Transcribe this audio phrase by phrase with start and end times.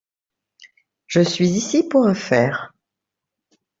[1.05, 2.73] Je suis ici pour affaires.